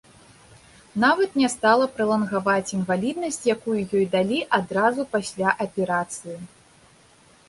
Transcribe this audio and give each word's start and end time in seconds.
Нават 1.03 1.35
не 1.41 1.49
стала 1.55 1.85
пралангаваць 1.97 2.73
інваліднасць, 2.77 3.39
якую 3.55 3.75
ёй 3.97 4.05
далі 4.15 4.39
адразу 4.59 5.05
пасля 5.13 5.53
аперацыі. 5.67 6.35